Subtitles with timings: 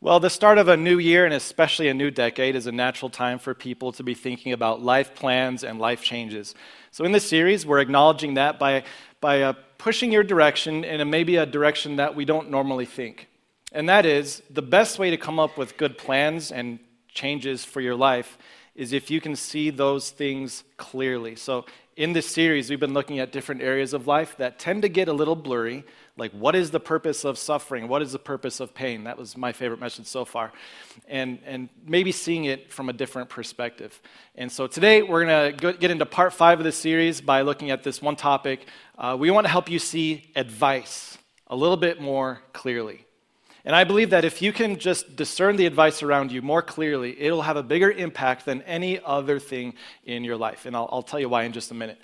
[0.00, 3.10] Well, the start of a new year and especially a new decade is a natural
[3.10, 6.54] time for people to be thinking about life plans and life changes.
[6.92, 8.84] So, in this series, we're acknowledging that by,
[9.20, 13.26] by uh, pushing your direction in a, maybe a direction that we don't normally think.
[13.72, 16.78] And that is the best way to come up with good plans and
[17.08, 18.38] changes for your life
[18.76, 21.34] is if you can see those things clearly.
[21.34, 24.88] So, in this series, we've been looking at different areas of life that tend to
[24.88, 25.84] get a little blurry.
[26.18, 27.86] Like, what is the purpose of suffering?
[27.86, 29.04] What is the purpose of pain?
[29.04, 30.52] That was my favorite message so far.
[31.06, 34.00] And, and maybe seeing it from a different perspective.
[34.34, 37.70] And so today, we're going to get into part five of the series by looking
[37.70, 38.66] at this one topic.
[38.98, 43.06] Uh, we want to help you see advice a little bit more clearly.
[43.64, 47.20] And I believe that if you can just discern the advice around you more clearly,
[47.20, 49.74] it'll have a bigger impact than any other thing
[50.04, 50.66] in your life.
[50.66, 52.00] And I'll, I'll, tell you why in just a minute.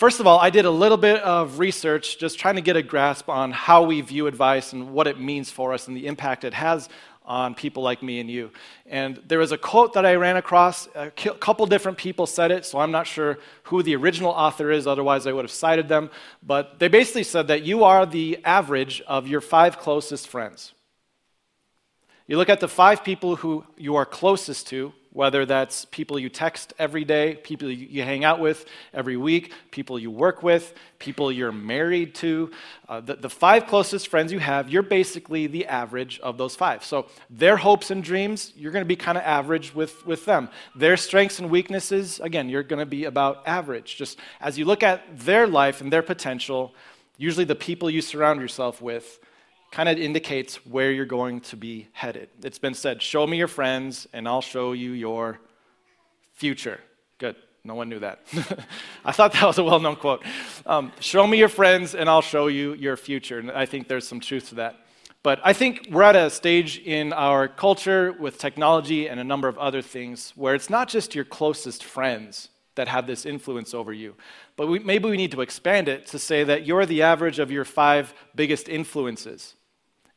[0.00, 2.82] First of all, I did a little bit of research just trying to get a
[2.82, 6.42] grasp on how we view advice and what it means for us and the impact
[6.42, 6.88] it has
[7.26, 8.50] on people like me and you.
[8.86, 10.88] And there was a quote that I ran across.
[10.94, 14.86] A couple different people said it, so I'm not sure who the original author is,
[14.86, 16.08] otherwise, I would have cited them.
[16.42, 20.72] But they basically said that you are the average of your five closest friends.
[22.26, 26.28] You look at the five people who you are closest to, whether that's people you
[26.28, 31.32] text every day, people you hang out with every week, people you work with, people
[31.32, 32.50] you're married to.
[32.88, 36.84] Uh, the, the five closest friends you have, you're basically the average of those five.
[36.84, 40.48] So their hopes and dreams, you're going to be kind of average with, with them.
[40.76, 43.96] Their strengths and weaknesses, again, you're going to be about average.
[43.96, 46.72] Just as you look at their life and their potential,
[47.16, 49.18] usually the people you surround yourself with
[49.70, 52.28] kind of indicates where you're going to be headed.
[52.42, 55.40] It's been said, Show me your friends, and I'll show you your
[56.32, 56.80] future.
[57.18, 57.36] Good.
[57.62, 58.20] No one knew that.
[59.04, 60.24] I thought that was a well known quote.
[60.64, 63.38] Um, show me your friends, and I'll show you your future.
[63.38, 64.76] And I think there's some truth to that.
[65.22, 69.48] But I think we're at a stage in our culture with technology and a number
[69.48, 73.92] of other things where it's not just your closest friends that have this influence over
[73.92, 74.14] you.
[74.56, 77.50] But we, maybe we need to expand it to say that you're the average of
[77.50, 79.54] your five biggest influences.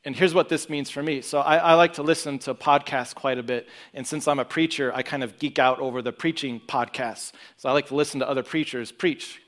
[0.05, 1.21] And here's what this means for me.
[1.21, 3.69] So, I, I, like to listen to podcasts quite a bit.
[3.93, 7.31] And since I'm a preacher, I kind of geek out over the preaching podcasts.
[7.55, 9.41] So, I like to listen to other preachers preach.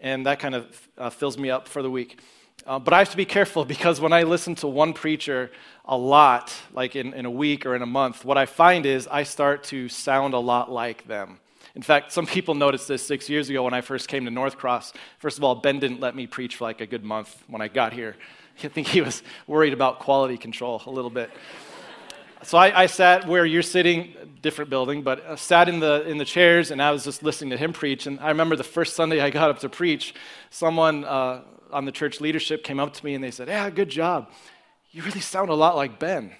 [0.00, 2.20] And that kind of uh, fills me up for the week.
[2.66, 5.50] Uh, but I have to be careful because when I listen to one preacher
[5.84, 9.06] a lot, like in, in a week or in a month, what I find is
[9.08, 11.38] I start to sound a lot like them.
[11.74, 14.56] In fact, some people noticed this six years ago when I first came to North
[14.56, 14.94] Cross.
[15.18, 17.68] First of all, Ben didn't let me preach for like a good month when I
[17.68, 18.16] got here.
[18.64, 21.30] I think he was worried about quality control a little bit.
[22.42, 26.18] So I, I, sat where you're sitting, different building, but I sat in the, in
[26.18, 28.06] the chairs and I was just listening to him preach.
[28.06, 30.14] And I remember the first Sunday I got up to preach,
[30.50, 31.42] someone uh,
[31.72, 34.30] on the church leadership came up to me and they said, Yeah, good job.
[34.92, 36.32] You really sound a lot like Ben.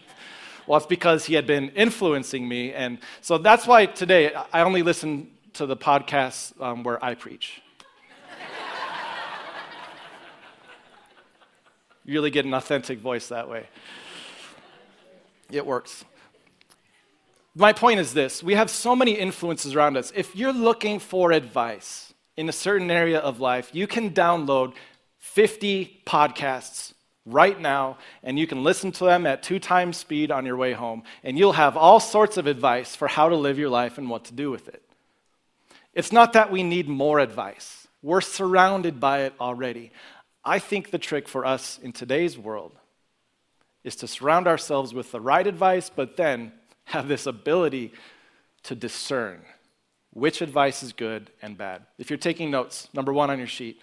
[0.66, 2.72] well, it's because he had been influencing me.
[2.72, 7.62] And so that's why today I only listen to the podcasts um, where I preach.
[12.06, 13.66] You really get an authentic voice that way.
[15.50, 16.04] It works.
[17.56, 20.12] My point is this we have so many influences around us.
[20.14, 24.74] If you're looking for advice in a certain area of life, you can download
[25.18, 26.92] 50 podcasts
[27.24, 30.74] right now, and you can listen to them at two times speed on your way
[30.74, 34.08] home, and you'll have all sorts of advice for how to live your life and
[34.08, 34.82] what to do with it.
[35.92, 39.90] It's not that we need more advice, we're surrounded by it already.
[40.46, 42.70] I think the trick for us in today's world
[43.82, 46.52] is to surround ourselves with the right advice, but then
[46.84, 47.92] have this ability
[48.62, 49.40] to discern
[50.12, 51.82] which advice is good and bad.
[51.98, 53.80] If you're taking notes, number one on your sheet,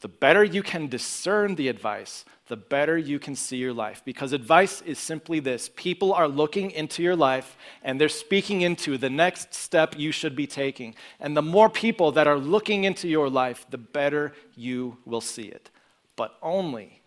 [0.00, 4.00] the better you can discern the advice, the better you can see your life.
[4.04, 8.96] Because advice is simply this people are looking into your life and they're speaking into
[8.96, 10.94] the next step you should be taking.
[11.18, 15.46] And the more people that are looking into your life, the better you will see
[15.46, 15.70] it
[16.18, 17.00] but only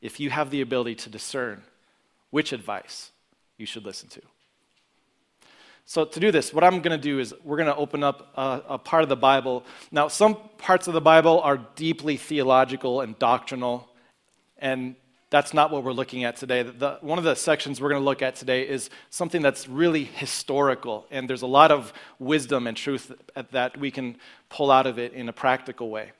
[0.00, 1.62] if you have the ability to discern
[2.30, 3.10] which advice
[3.58, 4.22] you should listen to.
[5.84, 8.32] So, to do this, what I'm going to do is we're going to open up
[8.36, 9.64] a, a, part of the Bible.
[9.90, 13.88] Now, some parts of the Bible are deeply theological and doctrinal,
[14.58, 14.94] and
[15.28, 16.62] that's not what we're looking at today.
[16.62, 20.04] The, one of the sections we're going to look at today is something that's really
[20.04, 23.12] historical, and there's a lot of wisdom and truth
[23.50, 24.16] that we can
[24.48, 26.12] pull out of it in a practical way.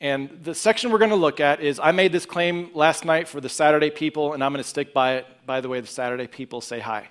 [0.00, 3.28] And the section we're going to look at is I made this claim last night
[3.28, 5.26] for the Saturday people, and I'm going to stick by it.
[5.44, 7.06] By the way, the Saturday people say hi.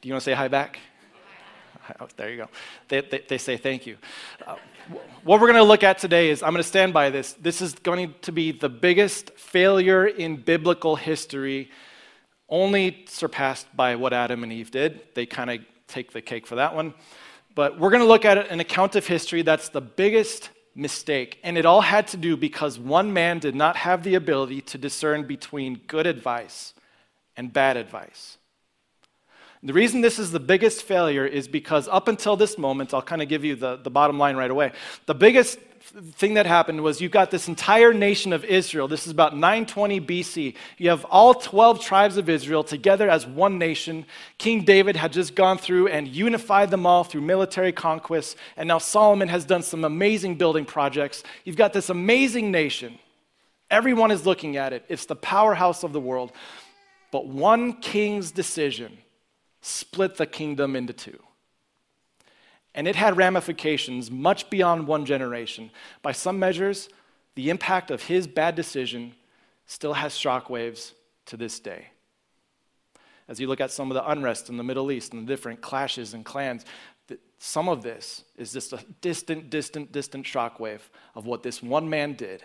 [0.00, 0.78] Do you want to say hi back?
[2.00, 2.48] Oh, there you go.
[2.88, 3.96] They, they, they say thank you.
[4.44, 4.56] Uh,
[5.22, 7.34] what we're going to look at today is I'm going to stand by this.
[7.34, 11.70] This is going to be the biggest failure in biblical history
[12.48, 15.00] only surpassed by what Adam and Eve did.
[15.14, 16.94] They kind of take the cake for that one.
[17.54, 21.40] But we're going to look at an account of history that's the biggest mistake.
[21.42, 24.78] And it all had to do because one man did not have the ability to
[24.78, 26.74] discern between good advice
[27.36, 28.38] and bad advice.
[29.62, 33.22] The reason this is the biggest failure is because up until this moment, I'll kind
[33.22, 34.72] of give you the, the bottom line right away.
[35.06, 38.88] The biggest thing that happened was you've got this entire nation of Israel.
[38.88, 40.54] This is about 920 BC.
[40.78, 44.06] You have all 12 tribes of Israel together as one nation.
[44.38, 48.36] King David had just gone through and unified them all through military conquests.
[48.56, 51.22] And now Solomon has done some amazing building projects.
[51.44, 52.98] You've got this amazing nation.
[53.70, 54.84] Everyone is looking at it.
[54.88, 56.32] It's the powerhouse of the world.
[57.10, 58.98] But one king's decision
[59.60, 61.18] split the kingdom into two.
[62.76, 65.70] And it had ramifications much beyond one generation.
[66.02, 66.88] By some measures,
[67.34, 69.14] the impact of his bad decision
[69.66, 70.92] still has shockwaves
[71.24, 71.86] to this day.
[73.28, 75.60] As you look at some of the unrest in the Middle East and the different
[75.60, 76.64] clashes and clans,
[77.38, 80.80] some of this is just a distant, distant, distant shockwave
[81.14, 82.42] of what this one man did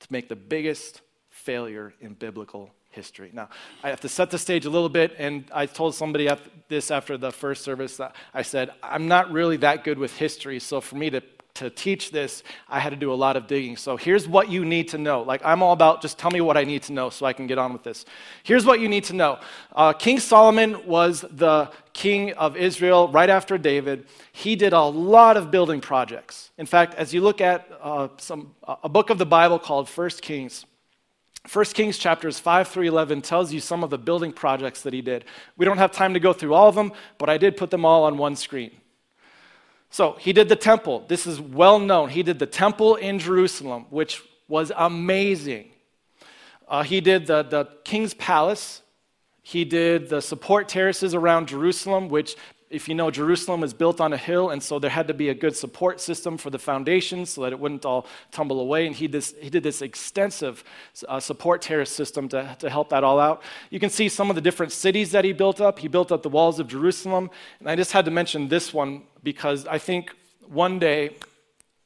[0.00, 3.30] to make the biggest failure in biblical history.
[3.32, 3.48] Now,
[3.82, 6.28] I have to set the stage a little bit, and I told somebody
[6.68, 10.60] this after the first service that I said, I'm not really that good with history,
[10.60, 11.22] so for me to
[11.54, 13.76] to teach this, I had to do a lot of digging.
[13.76, 15.22] So here's what you need to know.
[15.22, 17.46] Like, I'm all about just tell me what I need to know so I can
[17.46, 18.06] get on with this.
[18.42, 19.38] Here's what you need to know
[19.74, 24.06] uh, King Solomon was the king of Israel right after David.
[24.32, 26.50] He did a lot of building projects.
[26.56, 30.22] In fact, as you look at uh, some, a book of the Bible called First
[30.22, 30.64] Kings,
[31.50, 35.02] 1 Kings chapters 5 through 11 tells you some of the building projects that he
[35.02, 35.24] did.
[35.56, 37.84] We don't have time to go through all of them, but I did put them
[37.84, 38.70] all on one screen.
[39.90, 41.04] So he did the temple.
[41.08, 42.10] This is well known.
[42.10, 45.70] He did the temple in Jerusalem, which was amazing.
[46.68, 48.80] Uh, he did the, the king's palace.
[49.42, 52.36] He did the support terraces around Jerusalem, which
[52.72, 55.28] if you know, Jerusalem was built on a hill, and so there had to be
[55.28, 58.86] a good support system for the foundation so that it wouldn't all tumble away.
[58.86, 60.64] And he, this, he did this extensive
[61.06, 63.42] uh, support terrace system to, to help that all out.
[63.68, 65.78] You can see some of the different cities that he built up.
[65.78, 67.30] He built up the walls of Jerusalem.
[67.60, 70.16] And I just had to mention this one because I think
[70.46, 71.16] one day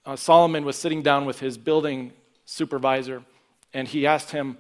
[0.06, 2.12] uh, Solomon was sitting down with his building
[2.44, 3.24] supervisor,
[3.74, 4.56] and he asked him,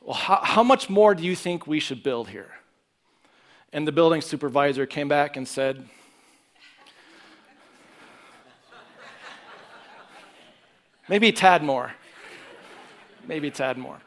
[0.00, 2.50] Well, how, how much more do you think we should build here?
[3.72, 5.88] And the building supervisor came back and said,
[11.08, 11.92] maybe tad more.
[13.26, 13.98] Maybe tad more.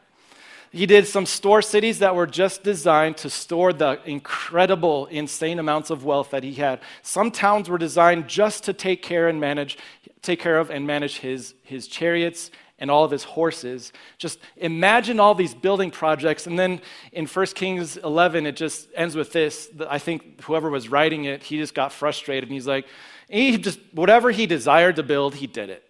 [0.70, 5.88] He did some store cities that were just designed to store the incredible, insane amounts
[5.90, 6.80] of wealth that he had.
[7.02, 9.78] Some towns were designed just to take care and manage,
[10.20, 13.92] take care of and manage his, his chariots and all of his horses.
[14.18, 16.46] Just imagine all these building projects.
[16.46, 16.80] And then
[17.12, 19.68] in 1 Kings 11, it just ends with this.
[19.88, 22.44] I think whoever was writing it, he just got frustrated.
[22.44, 22.86] And he's like,
[23.28, 25.84] he just, whatever he desired to build, he did it.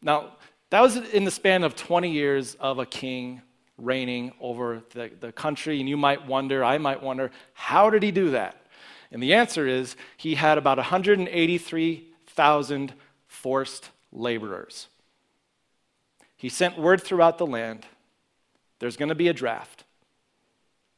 [0.00, 0.36] Now,
[0.70, 3.42] that was in the span of 20 years of a king
[3.76, 5.80] reigning over the, the country.
[5.80, 8.56] And you might wonder, I might wonder, how did he do that?
[9.10, 12.94] And the answer is he had about 183,000
[13.28, 14.88] forced laborers.
[16.42, 17.86] He sent word throughout the land
[18.80, 19.84] there's going to be a draft,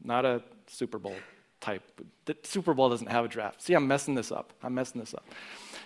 [0.02, 1.16] not a Super Bowl
[1.60, 1.82] type.
[2.24, 3.60] The Super Bowl doesn't have a draft.
[3.60, 4.54] See, I'm messing this up.
[4.62, 5.22] I'm messing this up.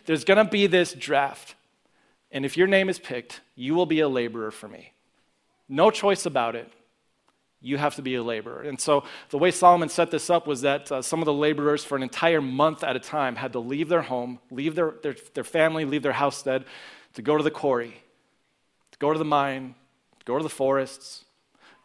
[0.06, 1.56] There's going to be this draft.
[2.30, 4.92] And if your name is picked, you will be a laborer for me.
[5.68, 6.72] No choice about it.
[7.60, 8.62] You have to be a laborer.
[8.62, 11.82] And so the way Solomon set this up was that uh, some of the laborers,
[11.82, 15.16] for an entire month at a time, had to leave their home, leave their, their,
[15.34, 16.64] their family, leave their housestead
[17.14, 18.00] to go to the quarry
[18.98, 19.74] go to the mine,
[20.24, 21.24] go to the forests,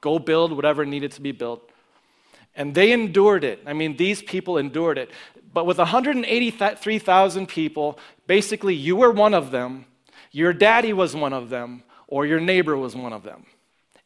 [0.02, 1.70] go build whatever needed to be built.
[2.56, 3.62] And they endured it.
[3.66, 5.10] I mean, these people endured it.
[5.54, 9.86] But with 183,000 people, basically, you were one of them,
[10.32, 13.46] your daddy was one of them, or your neighbor was one of them.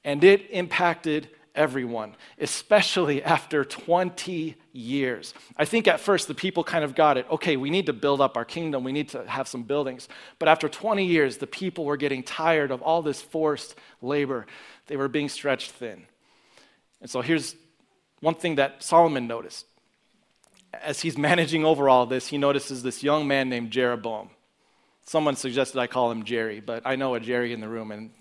[0.03, 5.33] And it impacted everyone, especially after 20 years.
[5.57, 7.25] I think at first the people kind of got it.
[7.29, 10.07] Okay, we need to build up our kingdom, we need to have some buildings.
[10.39, 14.45] But after 20 years, the people were getting tired of all this forced labor,
[14.85, 16.05] they were being stretched thin.
[17.01, 17.55] And so here's
[18.21, 19.65] one thing that Solomon noticed.
[20.73, 24.29] As he's managing over all this, he notices this young man named Jeroboam.
[25.05, 28.11] Someone suggested I call him Jerry, but I know a Jerry in the room, and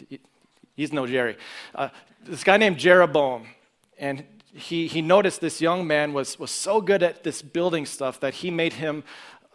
[0.77, 1.37] he's no Jerry.
[1.75, 1.89] Uh,
[2.25, 3.47] this guy named Jeroboam,
[3.99, 8.21] and he, he noticed this young man was, was so good at this building stuff
[8.21, 9.05] that he made him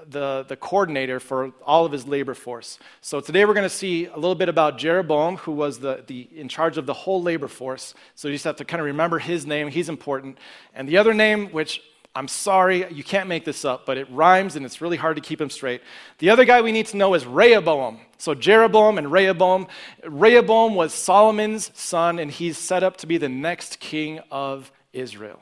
[0.09, 2.79] the, the coordinator for all of his labor force.
[3.01, 6.27] So today we're going to see a little bit about Jeroboam, who was the, the,
[6.35, 7.93] in charge of the whole labor force.
[8.15, 9.67] So you just have to kind of remember his name.
[9.67, 10.37] He's important.
[10.73, 11.81] And the other name, which
[12.13, 15.21] I'm sorry, you can't make this up, but it rhymes and it's really hard to
[15.21, 15.81] keep them straight.
[16.17, 17.99] The other guy we need to know is Rehoboam.
[18.17, 19.67] So Jeroboam and Rehoboam.
[20.03, 25.41] Rehoboam was Solomon's son, and he's set up to be the next king of Israel.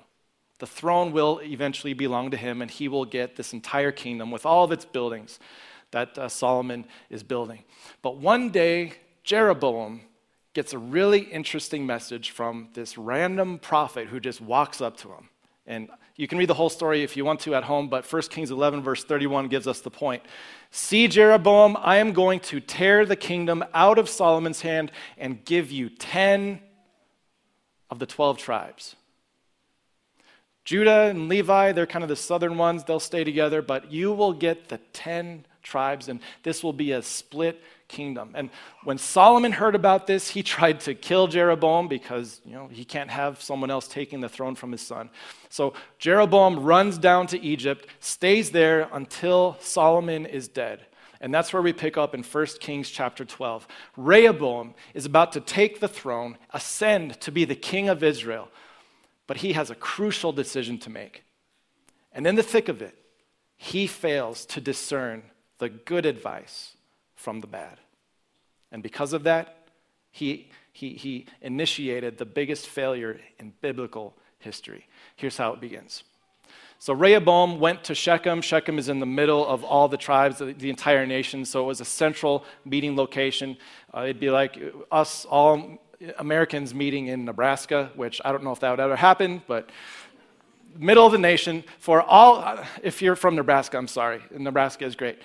[0.60, 4.46] The throne will eventually belong to him, and he will get this entire kingdom with
[4.46, 5.40] all of its buildings
[5.92, 7.64] that uh, Solomon is building.
[8.02, 10.02] But one day, Jeroboam
[10.54, 15.30] gets a really interesting message from this random prophet who just walks up to him.
[15.66, 18.22] And you can read the whole story if you want to at home, but 1
[18.24, 20.22] Kings 11, verse 31 gives us the point.
[20.70, 25.72] See, Jeroboam, I am going to tear the kingdom out of Solomon's hand and give
[25.72, 26.60] you 10
[27.90, 28.98] of the 12 tribes.
[30.66, 34.34] Judah and Levi, they're kind of the southern ones, they'll stay together, but you will
[34.34, 38.32] get the 10 tribes, and this will be a split kingdom.
[38.36, 38.50] And
[38.86, 43.10] when Solomon heard about this, he tried to kill Jeroboam because, you know, he can't
[43.10, 45.10] have someone else taking the throne from his son.
[45.50, 50.86] So Jeroboam runs down to Egypt, stays there until Solomon is dead.
[51.20, 53.68] And that's where we pick up in 1 Kings chapter 12.
[53.98, 58.48] Rehoboam is about to take the throne, ascend to be the king of Israel
[59.30, 61.24] but he has a crucial decision to make.
[62.12, 62.98] And in the thick of it,
[63.58, 65.22] he fails to discern
[65.60, 66.76] the good advice
[67.20, 67.78] from the bad.
[68.72, 69.68] And because of that,
[70.10, 74.88] he, he, he initiated the biggest failure in biblical history.
[75.18, 76.04] Here's how it begins.
[76.80, 78.42] So Rehoboam went to Shechem.
[78.42, 81.44] Shechem is in the middle of all the tribes, the, entire nation.
[81.44, 83.58] So it was a central meeting location.
[83.94, 84.58] Uh, it'd be like
[84.90, 85.78] us all
[86.20, 89.70] Americans meeting in Nebraska, which I don't know if that would ever happen, but
[90.78, 95.20] middle of the nation for all, if you're from Nebraska, I'm sorry, Nebraska is great.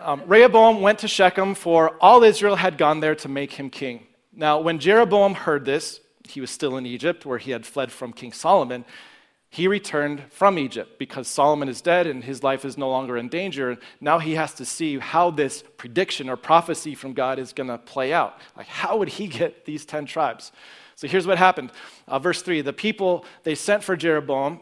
[0.00, 4.06] Um, Rehoboam went to Shechem, for all Israel had gone there to make him king.
[4.32, 8.12] Now, when Jeroboam heard this, he was still in Egypt, where he had fled from
[8.12, 8.84] King Solomon
[9.52, 13.28] he returned from Egypt because Solomon is dead and his life is no longer in
[13.28, 13.76] danger.
[14.00, 17.76] Now he has to see how this prediction or prophecy from God is going to
[17.76, 18.38] play out.
[18.56, 20.52] Like, how would he get these 10 tribes?
[20.96, 21.70] So here's what happened.
[22.08, 24.58] Uh, verse 3 The people, they sent for Jeroboam,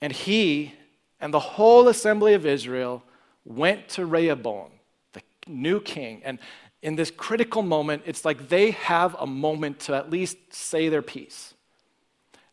[0.00, 0.72] and he
[1.18, 3.02] and the whole assembly of Israel
[3.46, 4.70] went to Rehoboam,
[5.12, 6.20] the new king.
[6.24, 6.38] And
[6.82, 11.02] in this critical moment, it's like they have a moment to at least say their
[11.02, 11.54] piece.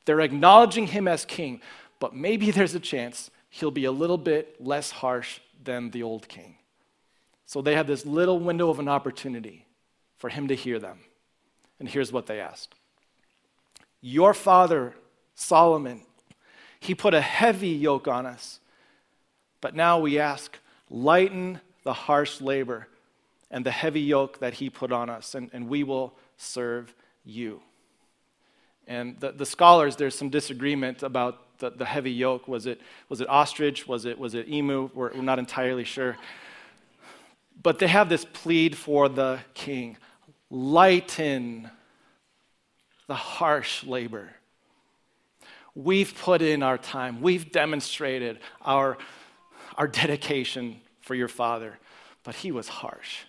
[0.05, 1.61] They're acknowledging him as king,
[1.99, 6.27] but maybe there's a chance he'll be a little bit less harsh than the old
[6.27, 6.57] king.
[7.45, 9.65] So they have this little window of an opportunity
[10.17, 10.99] for him to hear them.
[11.79, 12.73] And here's what they asked
[14.01, 14.93] Your father,
[15.35, 16.01] Solomon,
[16.79, 18.59] he put a heavy yoke on us.
[19.61, 20.57] But now we ask,
[20.93, 22.87] lighten the harsh labor
[23.51, 26.93] and the heavy yoke that he put on us, and, and we will serve
[27.25, 27.61] you.
[28.87, 32.47] And the, the scholars, there's some disagreement about the, the heavy yoke.
[32.47, 33.87] Was it, was it ostrich?
[33.87, 34.89] Was it, was it emu?
[34.93, 36.17] We're, we're not entirely sure.
[37.61, 39.97] But they have this plead for the king
[40.49, 41.69] lighten
[43.07, 44.29] the harsh labor.
[45.75, 48.97] We've put in our time, we've demonstrated our,
[49.75, 51.77] our dedication for your father,
[52.23, 53.19] but he was harsh.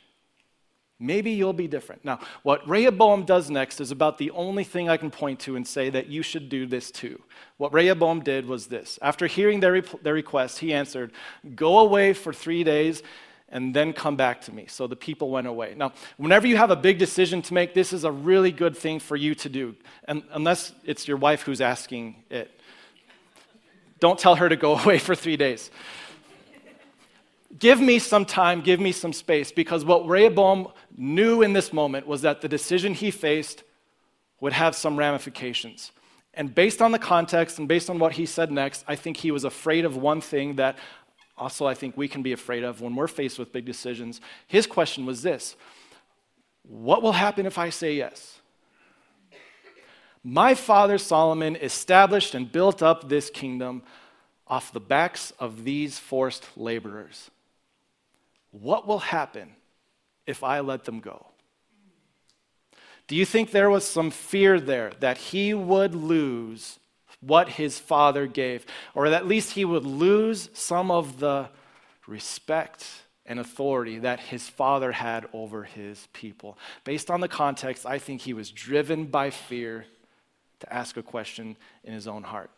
[1.01, 2.05] Maybe you'll be different.
[2.05, 5.67] Now, what Rehoboam does next is about the only thing I can point to and
[5.67, 7.21] say that you should do this too.
[7.57, 8.99] What Rehoboam did was this.
[9.03, 11.13] After hearing their, their request, he answered,
[11.57, 13.03] Go away for three days
[13.49, 14.67] and then come back to me.
[14.69, 15.75] So the people went away.
[15.77, 19.01] Now, whenever you have a big decision to make, this is a really good thing
[19.01, 19.75] for you to do,
[20.07, 22.51] and, unless it's your wife who's asking it.
[23.99, 25.71] Don't tell her to go away for three days
[27.59, 32.07] give me some time, give me some space, because what Rehoboam knew in this moment
[32.07, 33.63] was that the decision he faced
[34.41, 35.93] would have some ramifications.
[36.35, 39.31] And based on the context and based on what he said next, I think he
[39.31, 40.79] was afraid of one thing that
[41.37, 44.21] also I think we can be afraid of when we're faced with big decisions.
[44.47, 45.57] His question was this
[46.63, 48.41] What will happen if I say yes?
[50.25, 53.83] My father Solomon established and built up this kingdom
[54.49, 57.31] off the backs of these forced laborers.
[58.61, 59.51] What will happen
[60.27, 61.27] if I let them go?
[63.09, 66.79] Do you think there was some fear there that he would lose
[67.21, 71.49] what his father gave, or at least he would lose some of the
[72.07, 72.87] respect
[73.27, 76.57] and authority that his father had over his people?
[76.85, 79.87] Based on the context, I think he was driven by fear
[80.61, 82.51] to ask a question in his own heart.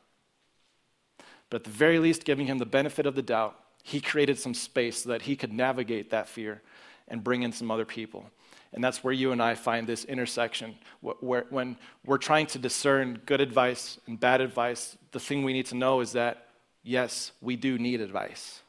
[1.48, 4.52] But at the very least, giving him the benefit of the doubt, he created some
[4.52, 6.60] space so that he could navigate that fear
[7.06, 8.28] and bring in some other people.
[8.72, 10.74] And that's where you and I find this intersection.
[11.20, 15.66] Where, when we're trying to discern good advice and bad advice, the thing we need
[15.66, 16.48] to know is that,
[16.82, 18.60] yes, we do need advice.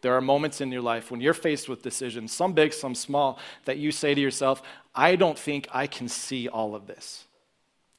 [0.00, 3.40] There are moments in your life when you're faced with decisions, some big, some small,
[3.64, 4.62] that you say to yourself,
[4.94, 7.24] I don't think I can see all of this.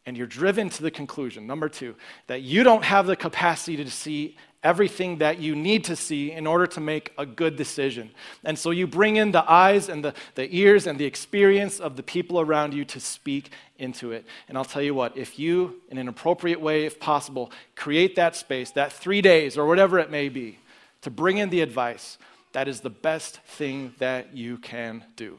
[0.05, 1.95] And you're driven to the conclusion, number two,
[2.27, 6.47] that you don't have the capacity to see everything that you need to see in
[6.47, 8.09] order to make a good decision.
[8.43, 11.95] And so you bring in the eyes and the, the ears and the experience of
[11.95, 14.25] the people around you to speak into it.
[14.47, 18.35] And I'll tell you what, if you, in an appropriate way, if possible, create that
[18.35, 20.57] space, that three days or whatever it may be,
[21.01, 22.17] to bring in the advice,
[22.53, 25.37] that is the best thing that you can do.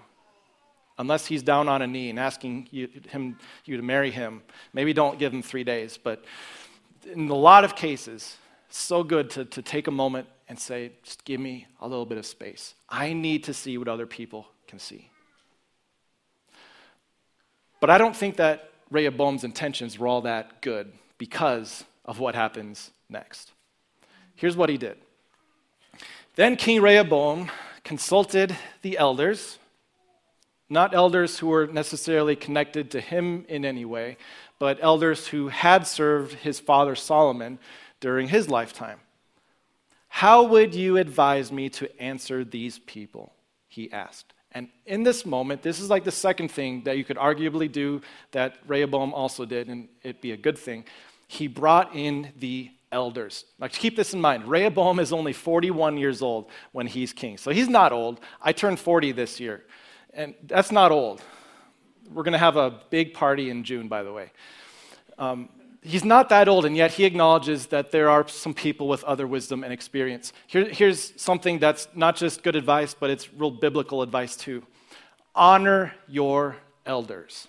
[0.99, 4.42] Unless he's down on a knee and asking you, him, you to marry him,
[4.73, 5.99] maybe don't give him three days.
[6.02, 6.25] But
[7.12, 8.37] in a lot of cases,
[8.76, 12.18] so good to, to take a moment and say, just give me a little bit
[12.18, 12.75] of space.
[12.88, 15.11] I need to see what other people can see.
[17.80, 22.90] But I don't think that Rehoboam's intentions were all that good because of what happens
[23.09, 23.52] next.
[24.35, 24.99] Here's what he did.
[26.37, 27.50] Then King Rehoboam
[27.83, 29.59] consulted the elders,
[30.68, 34.16] not elders who were necessarily connected to him in any way,
[34.59, 37.59] but elders who had served his father Solomon
[38.00, 39.00] during his lifetime.
[40.08, 43.34] How would you advise me to answer these people?
[43.68, 44.32] He asked.
[44.52, 48.00] And in this moment, this is like the second thing that you could arguably do
[48.30, 50.84] that Rehoboam also did, and it'd be a good thing.
[51.28, 53.44] He brought in the elders.
[53.58, 54.46] Now, keep this in mind.
[54.46, 57.36] Rehoboam is only 41 years old when he's king.
[57.36, 58.20] So he's not old.
[58.40, 59.64] I turned 40 this year,
[60.14, 61.20] and that's not old.
[62.10, 64.32] We're going to have a big party in June, by the way.
[65.18, 65.50] Um,
[65.87, 69.26] he's not that old, and yet he acknowledges that there are some people with other
[69.26, 70.33] wisdom and experience.
[70.47, 74.62] Here, here's something that's not just good advice, but it's real biblical advice too
[75.37, 77.47] honor your elders.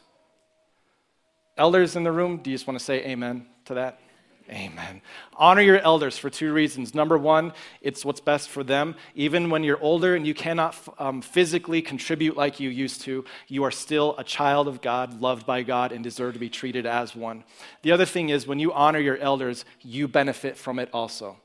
[1.58, 4.00] Elders in the room, do you just want to say amen to that?
[4.50, 5.02] Amen.
[5.36, 6.96] Honor your elders for two reasons.
[6.96, 8.96] Number one, it's what's best for them.
[9.14, 13.64] Even when you're older and you cannot um, physically contribute like you used to, you
[13.64, 17.14] are still a child of God, loved by God, and deserve to be treated as
[17.14, 17.44] one.
[17.82, 21.38] The other thing is, when you honor your elders, you benefit from it also.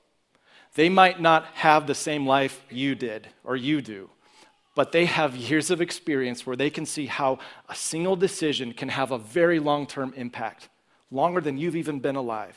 [0.77, 4.11] They might not have the same life you did or you do,
[4.77, 8.91] but they have years of experience where they can see how a single decision can
[8.91, 10.69] have a very long term impact,
[11.11, 12.57] longer than you've even been alive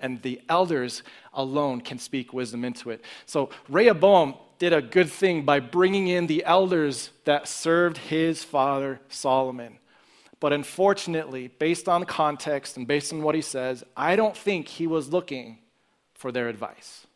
[0.00, 3.04] and the elders alone can speak wisdom into it.
[3.26, 9.00] So Rehoboam did a good thing by bringing in the elders that served his father
[9.08, 9.78] Solomon.
[10.38, 14.86] But unfortunately, based on context and based on what he says, I don't think he
[14.86, 15.58] was looking
[16.14, 17.06] for their advice.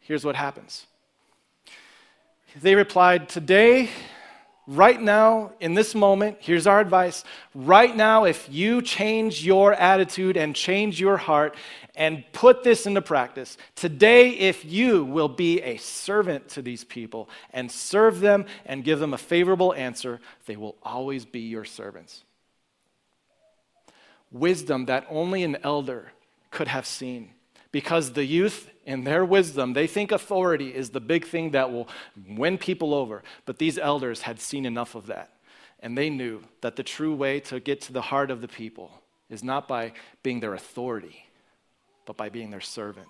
[0.00, 0.86] Here's what happens.
[2.60, 3.90] They replied, Today
[4.66, 7.22] Right now, in this moment, here's our advice.
[7.54, 11.54] Right now, if you change your attitude and change your heart
[11.94, 17.28] and put this into practice, today, if you will be a servant to these people
[17.50, 22.24] and serve them and give them a favorable answer, they will always be your servants.
[24.32, 26.10] Wisdom that only an elder
[26.50, 27.30] could have seen
[27.74, 31.88] because the youth in their wisdom, they think authority is the big thing that will
[32.28, 33.24] win people over.
[33.46, 35.32] But these elders had seen enough of that.
[35.80, 39.02] And they knew that the true way to get to the heart of the people
[39.28, 41.26] is not by being their authority,
[42.06, 43.08] but by being their servant.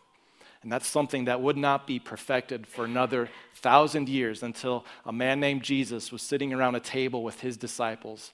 [0.63, 5.41] And that's something that would not be perfected for another thousand years until a man
[5.41, 8.33] named Jesus was sitting around a table with his disciples.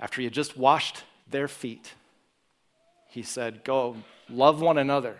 [0.00, 1.92] After he had just washed their feet,
[3.16, 3.96] he said, Go,
[4.28, 5.16] love one another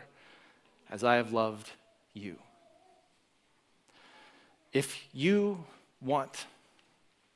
[0.90, 1.70] as I have loved
[2.12, 2.36] you.
[4.70, 5.64] If you
[6.02, 6.44] want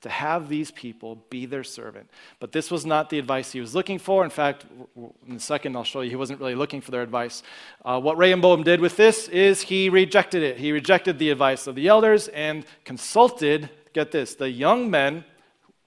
[0.02, 2.10] to have these people be their servant.
[2.40, 4.22] But this was not the advice he was looking for.
[4.22, 4.66] In fact,
[5.26, 7.42] in a second, I'll show you he wasn't really looking for their advice.
[7.82, 10.58] Uh, what Rehoboam did with this is he rejected it.
[10.58, 15.24] He rejected the advice of the elders and consulted, get this, the young men.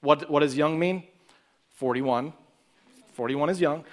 [0.02, 1.04] What, what does young mean?
[1.76, 2.34] 41.
[3.14, 3.84] 41 is young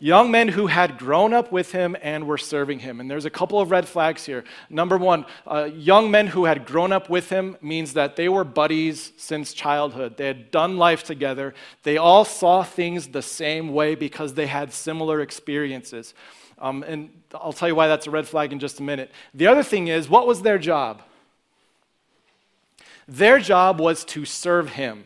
[0.00, 2.98] young men who had grown up with him and were serving him.
[2.98, 4.44] And there's a couple of red flags here.
[4.68, 8.42] Number one, uh, young men who had grown up with him means that they were
[8.42, 10.16] buddies since childhood.
[10.16, 11.54] They had done life together.
[11.84, 16.14] They all saw things the same way because they had similar experiences.
[16.58, 19.12] Um, and I'll tell you why that's a red flag in just a minute.
[19.34, 21.02] The other thing is, what was their job?
[23.06, 25.04] Their job was to serve him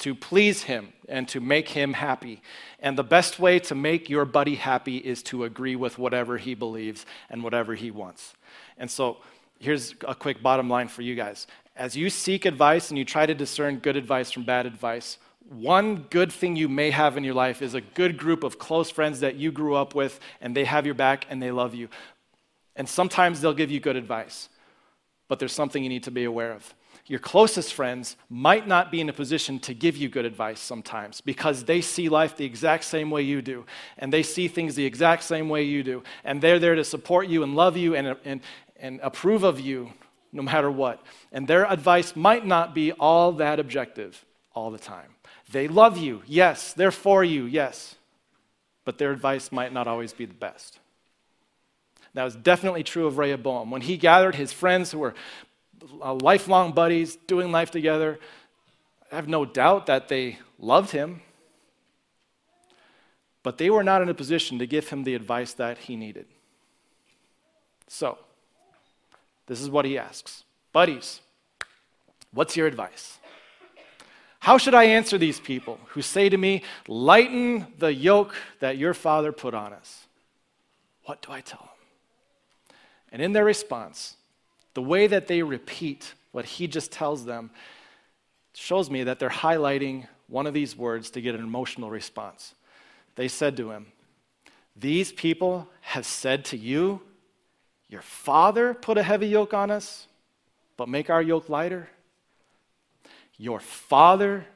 [0.00, 2.42] to please him and to make him happy.
[2.80, 6.54] And the best way to make your buddy happy is to agree with whatever he
[6.54, 8.34] believes and whatever he wants.
[8.78, 9.18] And so
[9.58, 11.46] here's a quick bottom line for you guys.
[11.76, 16.06] As you seek advice and you try to discern good advice from bad advice, one
[16.10, 19.20] good thing you may have in your life is a good group of close friends
[19.20, 21.88] that you grew up with and they have your back and they love you.
[22.74, 24.48] And sometimes they'll give you good advice,
[25.28, 26.74] but there's something you need to be aware of
[27.06, 31.20] your closest friends might not be in a position to give you good advice sometimes
[31.20, 33.64] because they see life the exact same way you do,
[33.98, 37.28] and they see things the exact same way you do, and they're there to support
[37.28, 38.40] you and love you and, and,
[38.78, 39.92] and approve of you
[40.32, 41.02] no matter what.
[41.32, 45.14] And their advice might not be all that objective all the time.
[45.50, 47.96] They love you, yes, they're for you, yes,
[48.84, 50.78] but their advice might not always be the best.
[52.14, 53.70] That was definitely true of Rehoboam.
[53.70, 55.14] When he gathered his friends who were
[56.02, 58.18] Uh, lifelong buddies, doing life together.
[59.10, 61.22] I have no doubt that they loved him,
[63.42, 66.26] but they were not in a position to give him the advice that he needed.
[67.88, 68.18] So,
[69.46, 71.20] this is what he asks Buddies,
[72.32, 73.18] what's your advice?
[74.40, 78.94] How should I answer these people who say to me, Lighten the yoke that your
[78.94, 80.06] father put on us?
[81.04, 82.76] What do I tell them?
[83.12, 84.16] And in their response,
[84.74, 87.50] the way that they repeat what he just tells them
[88.54, 92.54] shows me that they're highlighting one of these words to get an emotional response.
[93.16, 93.86] They said to him,
[94.76, 97.00] These people have said to you,
[97.88, 100.06] Your father put a heavy yoke on us,
[100.76, 101.88] but make our yoke lighter.
[103.36, 104.46] Your father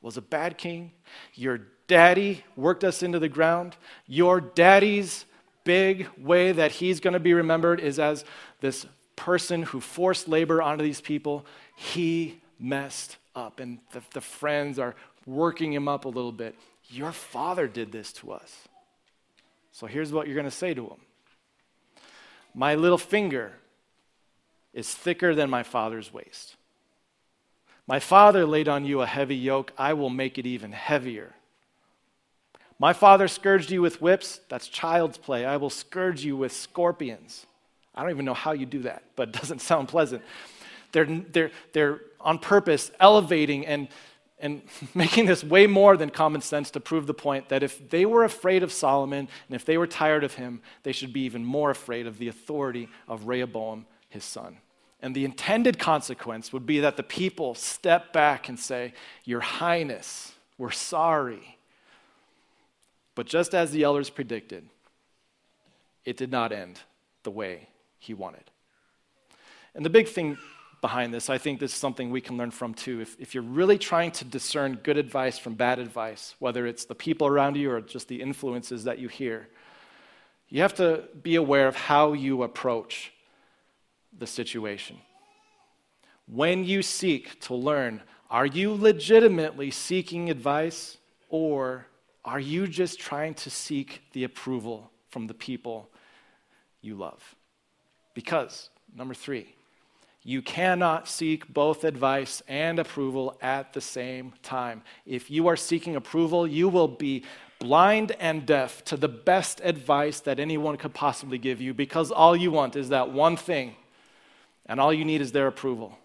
[0.00, 0.92] was a bad king.
[1.34, 3.76] Your daddy worked us into the ground.
[4.06, 5.24] Your daddy's
[5.64, 8.24] big way that he's going to be remembered is as
[8.60, 13.60] this person who forced labor onto these people, he messed up.
[13.60, 14.94] And the, the friends are
[15.26, 16.54] working him up a little bit.
[16.88, 18.68] Your father did this to us.
[19.72, 21.00] So here's what you're going to say to him
[22.54, 23.52] My little finger
[24.72, 26.56] is thicker than my father's waist.
[27.86, 29.72] My father laid on you a heavy yoke.
[29.78, 31.34] I will make it even heavier.
[32.78, 34.40] My father scourged you with whips.
[34.48, 35.46] That's child's play.
[35.46, 37.46] I will scourge you with scorpions.
[37.96, 40.22] I don't even know how you do that, but it doesn't sound pleasant.
[40.92, 43.88] They're, they're, they're on purpose elevating and,
[44.38, 44.62] and
[44.94, 48.24] making this way more than common sense to prove the point that if they were
[48.24, 51.70] afraid of Solomon and if they were tired of him, they should be even more
[51.70, 54.58] afraid of the authority of Rehoboam, his son.
[55.00, 60.32] And the intended consequence would be that the people step back and say, Your Highness,
[60.56, 61.58] we're sorry.
[63.14, 64.66] But just as the elders predicted,
[66.04, 66.80] it did not end
[67.22, 67.68] the way
[68.06, 68.50] he wanted.
[69.74, 70.38] And the big thing
[70.80, 73.00] behind this, I think this is something we can learn from too.
[73.00, 76.94] If, if you're really trying to discern good advice from bad advice, whether it's the
[76.94, 79.48] people around you or just the influences that you hear,
[80.48, 83.12] you have to be aware of how you approach
[84.16, 84.96] the situation.
[86.26, 91.86] When you seek to learn, are you legitimately seeking advice or
[92.24, 95.88] are you just trying to seek the approval from the people
[96.80, 97.36] you love?
[98.16, 99.54] Because, number three,
[100.24, 104.82] you cannot seek both advice and approval at the same time.
[105.04, 107.24] If you are seeking approval, you will be
[107.58, 112.34] blind and deaf to the best advice that anyone could possibly give you because all
[112.34, 113.76] you want is that one thing,
[114.64, 115.98] and all you need is their approval.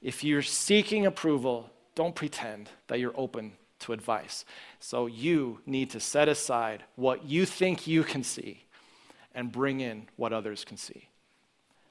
[0.00, 4.44] If you're seeking approval, don't pretend that you're open to advice.
[4.78, 8.62] So you need to set aside what you think you can see
[9.34, 11.08] and bring in what others can see.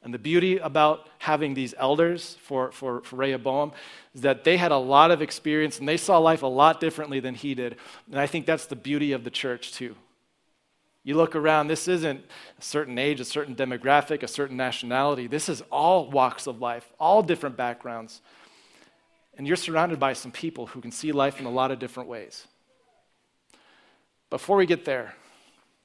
[0.03, 3.71] And the beauty about having these elders for, for, for, Rehoboam
[4.15, 7.19] is that they had a lot of experience and they saw life a lot differently
[7.19, 7.75] than he did.
[8.09, 9.95] And I think that's the beauty of the church, too.
[11.03, 12.23] You look around, this isn't
[12.59, 15.27] a certain age, a certain demographic, a certain nationality.
[15.27, 18.21] This is all walks of life, all different backgrounds.
[19.37, 22.09] And you're surrounded by some people who can see life in a lot of different
[22.09, 22.45] ways.
[24.29, 25.13] Before we get there,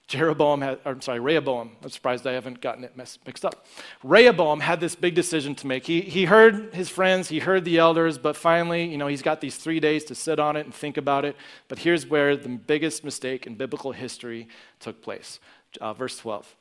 [0.09, 1.73] Jeroboam had, I'm sorry, Rehoboam.
[1.83, 3.67] I'm surprised I haven't gotten it mixed up.
[4.05, 5.85] Rehoboam had this big decision to make.
[5.85, 9.41] He, he heard his friends, he heard the elders, but finally, you know, he's got
[9.41, 11.35] these three days to sit on it and think about it.
[11.67, 14.47] But here's where the biggest mistake in biblical history
[14.79, 15.41] took place.
[15.81, 16.55] Uh, verse 12.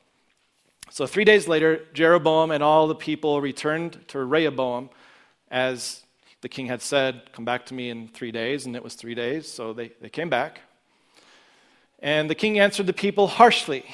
[0.90, 4.90] So three days later, Jeroboam and all the people returned to Rehoboam
[5.50, 6.02] as
[6.40, 9.14] the king had said, Come back to me in three days, and it was three
[9.14, 9.50] days.
[9.50, 10.60] So they, they came back.
[11.98, 13.84] And the king answered the people harshly.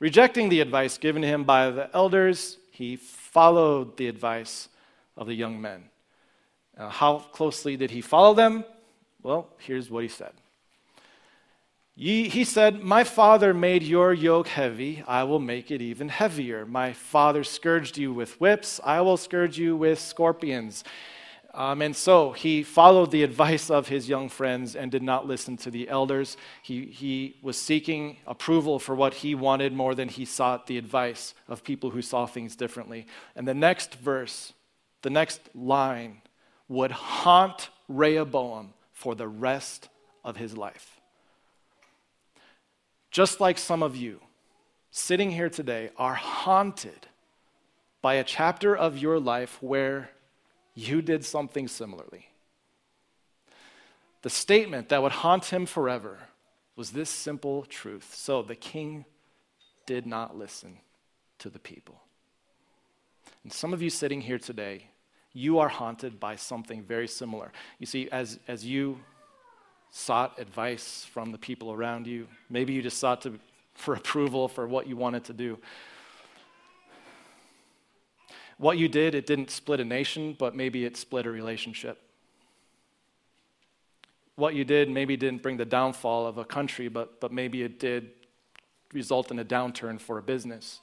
[0.00, 4.68] Rejecting the advice given to him by the elders, he followed the advice
[5.16, 5.84] of the young men.
[6.76, 8.64] Uh, how closely did he follow them?
[9.22, 10.32] Well, here's what he said.
[11.96, 16.64] He said, My father made your yoke heavy, I will make it even heavier.
[16.64, 20.84] My father scourged you with whips, I will scourge you with scorpions.
[21.54, 25.56] Um, and so he followed the advice of his young friends and did not listen
[25.58, 26.36] to the elders.
[26.62, 31.34] He, he was seeking approval for what he wanted more than he sought the advice
[31.48, 33.06] of people who saw things differently.
[33.34, 34.52] And the next verse,
[35.02, 36.20] the next line,
[36.68, 39.88] would haunt Rehoboam for the rest
[40.24, 41.00] of his life.
[43.10, 44.20] Just like some of you
[44.90, 47.06] sitting here today are haunted
[48.02, 50.10] by a chapter of your life where
[50.78, 52.26] you did something similarly.
[54.22, 56.18] The statement that would haunt him forever
[56.76, 58.14] was this simple truth.
[58.14, 59.04] So the king
[59.86, 60.78] did not listen
[61.38, 62.00] to the people.
[63.42, 64.84] And some of you sitting here today,
[65.32, 67.52] you are haunted by something very similar.
[67.78, 68.98] You see, as, as you
[69.90, 72.26] sought advice from the people around you.
[72.50, 73.38] Maybe you just sought to,
[73.74, 75.58] for approval for what you wanted to do.
[78.58, 81.98] What you did, it didn't split a nation, but maybe it split a relationship.
[84.34, 87.78] What you did maybe didn't bring the downfall of a country, but, but maybe it
[87.78, 88.10] did
[88.92, 90.80] result in a downturn for a business.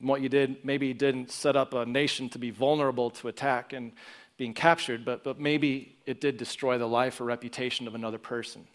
[0.00, 3.92] What you did maybe didn't set up a nation to be vulnerable to attack, and
[4.36, 8.66] being captured, but, but maybe it did destroy the life or reputation of another person.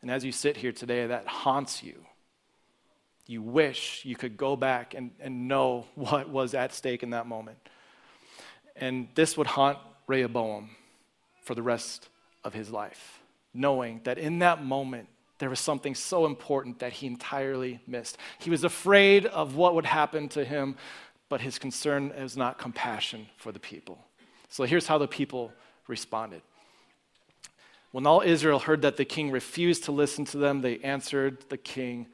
[0.00, 2.06] And as you sit here today, that haunts you.
[3.28, 7.28] You wish you could go back and, and know what was at stake in that
[7.28, 7.58] moment.
[8.74, 10.70] And this would haunt Rehoboam
[11.42, 12.08] for the rest
[12.42, 13.20] of his life,
[13.54, 18.18] knowing that in that moment, there was something so important that he entirely missed.
[18.40, 20.76] He was afraid of what would happen to him
[21.28, 23.98] but his concern is not compassion for the people.
[24.48, 25.52] So here's how the people
[25.86, 26.42] responded.
[27.92, 31.56] When all Israel heard that the king refused to listen to them, they answered the
[31.56, 32.06] king,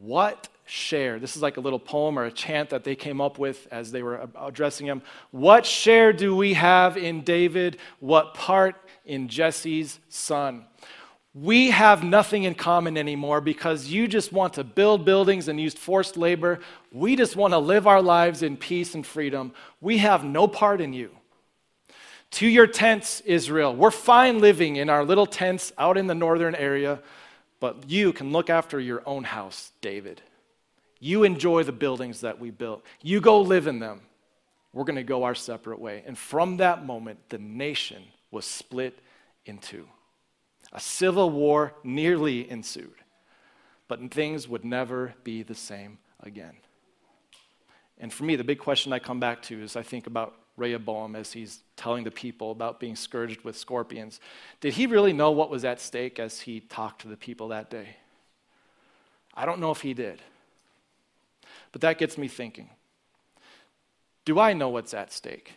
[0.00, 1.18] What share?
[1.18, 3.92] This is like a little poem or a chant that they came up with as
[3.92, 5.02] they were addressing him.
[5.30, 7.78] What share do we have in David?
[8.00, 10.66] What part in Jesse's son?
[11.34, 15.74] we have nothing in common anymore because you just want to build buildings and use
[15.74, 16.60] forced labor.
[16.92, 19.52] We just want to live our lives in peace and freedom.
[19.80, 21.10] We have no part in you.
[22.32, 23.74] To your tents, Israel.
[23.74, 27.00] We're fine living in our little tents out in the northern area,
[27.64, 30.20] but you can look after your own house, David.
[31.00, 32.84] You enjoy the buildings that we built.
[33.00, 34.02] You go live in them.
[34.74, 36.02] We're going to go our separate way.
[36.04, 38.98] And from that moment, the nation was split
[39.46, 39.88] in two.
[40.74, 43.00] A civil war nearly ensued,
[43.88, 46.56] but things would never be the same again.
[47.96, 51.16] And for me, the big question I come back to is I think about Rehoboam
[51.16, 54.20] as he's telling the people about being scourged with scorpions.
[54.60, 57.70] Did he really know what was at stake as he talked to the people that
[57.70, 57.96] day?
[59.34, 60.22] I don't know if he did.
[61.72, 62.70] But that gets me thinking
[64.24, 65.54] Do I know what's at stake?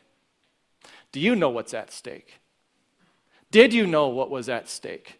[1.12, 2.40] Do you know what's at stake?
[3.52, 5.20] Did you know what was at stake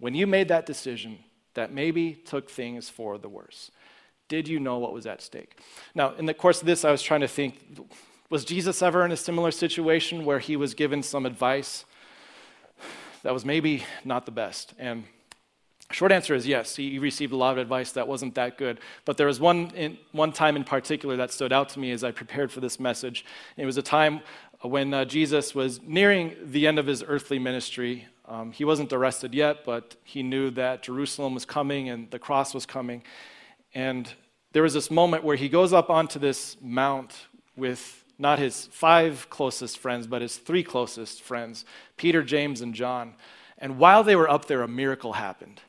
[0.00, 1.18] when you made that decision
[1.54, 3.70] that maybe took things for the worse?
[4.28, 5.60] Did you know what was at stake?
[5.94, 7.76] Now, in the course of this, I was trying to think
[8.30, 11.84] was Jesus ever in a similar situation where he was given some advice
[13.22, 14.74] that was maybe not the best?
[14.78, 15.04] And
[15.90, 16.76] Short answer is yes.
[16.76, 18.78] He received a lot of advice that wasn't that good.
[19.06, 22.04] But there was one, in, one time in particular that stood out to me as
[22.04, 23.24] I prepared for this message.
[23.56, 24.20] It was a time
[24.60, 28.06] when uh, Jesus was nearing the end of his earthly ministry.
[28.26, 32.52] Um, he wasn't arrested yet, but he knew that Jerusalem was coming and the cross
[32.52, 33.02] was coming.
[33.74, 34.12] And
[34.52, 39.30] there was this moment where he goes up onto this mount with not his five
[39.30, 41.64] closest friends, but his three closest friends
[41.96, 43.14] Peter, James, and John.
[43.58, 45.60] And while they were up there, a miracle happened.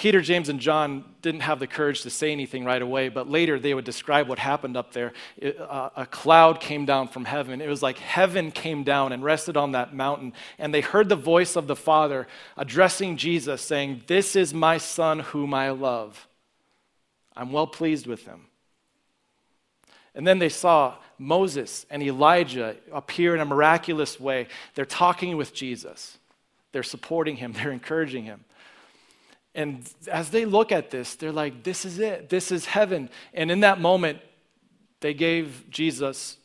[0.00, 3.60] Peter, James, and John didn't have the courage to say anything right away, but later
[3.60, 5.12] they would describe what happened up there.
[5.36, 7.60] It, uh, a cloud came down from heaven.
[7.60, 10.32] It was like heaven came down and rested on that mountain.
[10.58, 12.26] And they heard the voice of the Father
[12.56, 16.26] addressing Jesus, saying, This is my Son whom I love.
[17.36, 18.46] I'm well pleased with him.
[20.20, 24.48] And then they saw Moses and Elijah appear in a miraculous way.
[24.74, 26.18] They're talking with Jesus,
[26.72, 28.44] they're supporting him, they're encouraging him.
[29.54, 32.28] And as they look at this, they're like, this is it.
[32.28, 33.08] This is heaven.
[33.32, 34.18] And in that moment,
[35.00, 36.36] they gave Jesus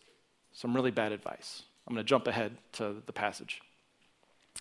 [0.54, 1.64] some really bad advice.
[1.86, 3.60] I'm going to jump ahead to the passage.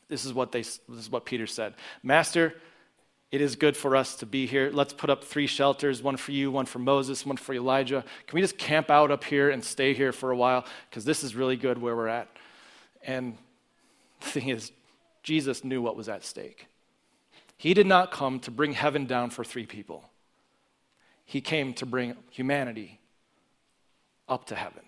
[0.08, 2.52] This is what, they, this is what Peter said Master,
[3.30, 4.70] it is good for us to be here.
[4.72, 8.04] Let's put up three shelters one for you, one for Moses, one for Elijah.
[8.26, 10.64] Can we just camp out up here and stay here for a while?
[10.88, 12.28] Because this is really good where we're at.
[13.02, 13.36] And
[14.20, 14.70] the thing is,
[15.22, 16.68] Jesus knew what was at stake.
[17.56, 20.04] He did not come to bring heaven down for three people,
[21.24, 23.00] He came to bring humanity
[24.28, 24.82] up to heaven.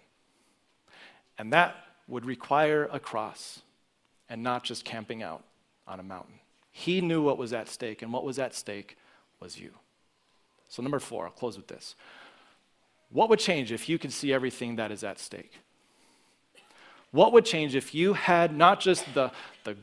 [1.38, 1.76] And that
[2.08, 3.60] would require a cross
[4.28, 5.44] and not just camping out
[5.86, 6.38] on a mountain.
[6.78, 8.98] He knew what was at stake, and what was at stake
[9.40, 9.70] was you.
[10.68, 11.94] So, number four, I'll close with this.
[13.08, 15.52] What would change if you could see everything that is at stake?
[17.12, 19.30] What would change if you had not just the,
[19.64, 19.74] the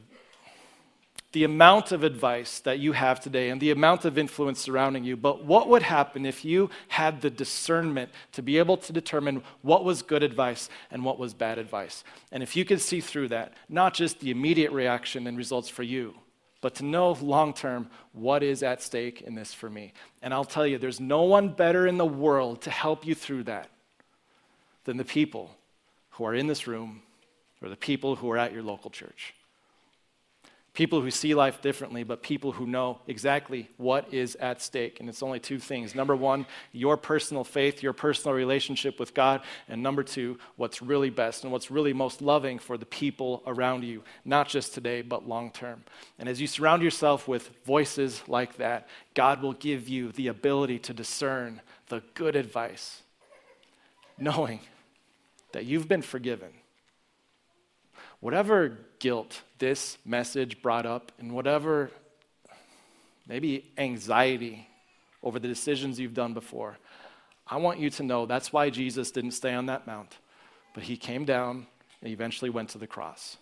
[1.31, 5.17] the amount of advice that you have today and the amount of influence surrounding you,
[5.17, 9.83] but what would happen if you had the discernment to be able to determine what
[9.83, 12.03] was good advice and what was bad advice?
[12.31, 15.81] And if you could see through that, not just the immediate reaction and results for
[15.81, 16.13] you,
[16.63, 19.91] but to know long term what is at stake in this for me.
[20.21, 23.43] And I'll tell you, there's no one better in the world to help you through
[23.43, 23.69] that
[24.85, 25.57] than the people
[26.11, 27.01] who are in this room
[27.61, 29.33] or the people who are at your local church.
[30.73, 34.99] People who see life differently, but people who know exactly what is at stake.
[34.99, 35.93] And it's only two things.
[35.93, 39.41] Number one, your personal faith, your personal relationship with God.
[39.67, 43.83] And number two, what's really best and what's really most loving for the people around
[43.83, 45.83] you, not just today, but long term.
[46.17, 50.79] And as you surround yourself with voices like that, God will give you the ability
[50.79, 53.03] to discern the good advice,
[54.17, 54.59] knowing
[55.51, 56.49] that you've been forgiven
[58.23, 61.91] whatever guilt this message brought up and whatever
[63.27, 64.65] maybe anxiety
[65.21, 66.77] over the decisions you've done before,
[67.45, 70.17] I want you to know that's why Jesus didn't stay on that mount,
[70.73, 71.67] but he came down
[72.01, 73.35] and eventually went to the cross.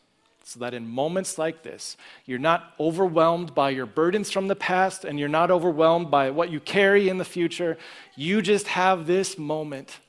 [0.45, 5.05] So that in moments like this, you're not overwhelmed by your burdens from the past
[5.05, 7.77] and you're not overwhelmed by what you carry in the future.
[8.15, 9.99] You just have this moment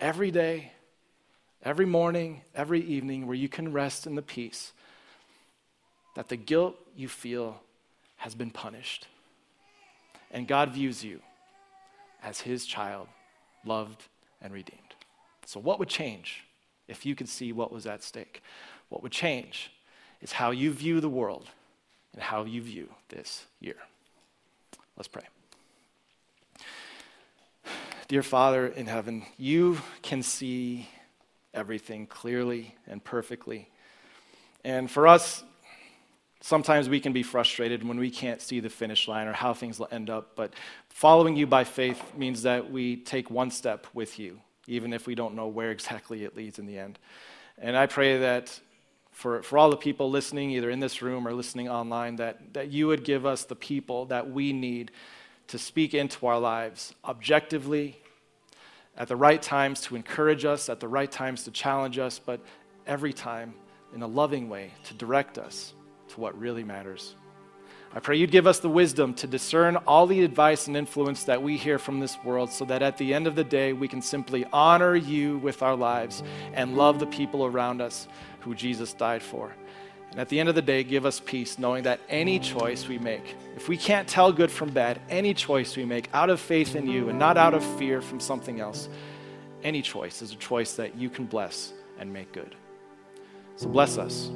[0.00, 0.72] every day
[1.62, 4.72] every morning, every evening, where you can rest in the peace
[6.16, 7.60] that the guilt you feel
[8.16, 9.06] has been punished.
[10.30, 11.20] And God views you
[12.22, 13.08] as his child,
[13.64, 14.04] loved
[14.42, 14.94] and redeemed.
[15.46, 16.44] So, what would change
[16.88, 18.42] if you could see what was at stake?
[18.88, 19.70] What would change
[20.20, 21.48] is how you view the world
[22.12, 23.76] and how you view this year.
[24.96, 25.24] Let's pray.
[28.08, 30.88] Dear Father in heaven, you can see
[31.54, 33.68] everything clearly and perfectly.
[34.64, 35.42] And for us,
[36.40, 39.78] sometimes we can be frustrated when we can't see the finish line or how things
[39.78, 40.36] will end up.
[40.36, 40.54] But
[40.88, 45.14] following you by faith means that we take one step with you, even if we
[45.14, 46.98] don't know where exactly it leads in the end.
[47.58, 48.58] And I pray that
[49.10, 52.70] for, for all the people listening, either in this room or listening online, that, that
[52.70, 54.92] you would give us the people that we need
[55.48, 57.99] to speak into our lives objectively
[58.96, 62.40] at the right times to encourage us, at the right times to challenge us, but
[62.86, 63.54] every time
[63.94, 65.74] in a loving way to direct us
[66.08, 67.14] to what really matters.
[67.92, 71.42] I pray you'd give us the wisdom to discern all the advice and influence that
[71.42, 74.00] we hear from this world so that at the end of the day we can
[74.00, 76.22] simply honor you with our lives
[76.52, 78.06] and love the people around us
[78.40, 79.52] who Jesus died for.
[80.10, 82.98] And at the end of the day, give us peace knowing that any choice we
[82.98, 86.74] make, if we can't tell good from bad, any choice we make out of faith
[86.74, 88.88] in you and not out of fear from something else,
[89.62, 92.56] any choice is a choice that you can bless and make good.
[93.56, 94.28] So bless us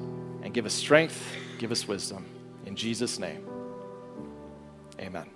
[0.42, 1.20] and give us strength,
[1.58, 2.24] give us wisdom.
[2.66, 3.44] In Jesus' name,
[5.00, 5.34] amen.